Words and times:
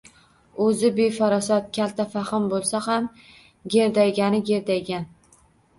O’zi 0.67 0.89
befarosat, 0.95 1.67
kaltafahm 1.79 2.49
bo’lsa 2.55 2.83
ham 2.89 3.13
gerdaygani 3.77 4.45
gerdaygan. 4.53 5.09